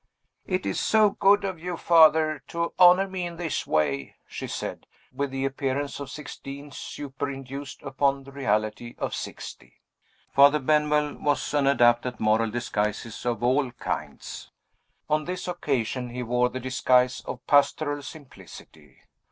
[0.47, 4.87] "It is so good of you, Father, to honor me in this way," she said
[5.13, 9.79] with the appearance of sixteen super induced upon the reality of sixty.
[10.33, 14.49] Father Benwell was an adept at moral disguises of all kinds.
[15.07, 19.01] On this occasion he wore the disguise of pastoral simplicity.